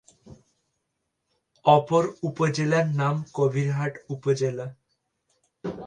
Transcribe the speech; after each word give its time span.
অপর 1.65 2.03
উপজেলার 2.27 2.85
নাম 2.99 3.15
কবিরহাট 3.33 3.93
উপজেলা। 4.09 4.65